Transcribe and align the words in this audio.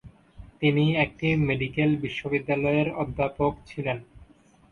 তিনি 0.61 0.85
একটি 0.97 1.27
মেডিকেল 1.47 1.89
বিশ্ববিদ্যালয়ের 2.03 2.87
অধ্যাপক 2.95 3.51
ছিলেন। 3.67 3.97